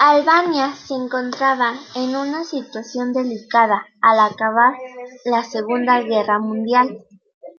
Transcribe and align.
Albania 0.00 0.74
se 0.74 0.92
encontraba 0.94 1.74
en 1.94 2.16
una 2.16 2.42
situación 2.42 3.12
delicada 3.12 3.86
al 4.02 4.18
acabar 4.18 4.74
la 5.26 5.44
Segunda 5.44 6.00
Guerra 6.00 6.40
Mundial. 6.40 7.04